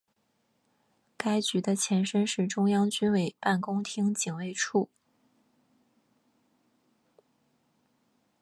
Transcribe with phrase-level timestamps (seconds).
[1.15, 4.89] 该局的前身是中央军委办公厅警卫处。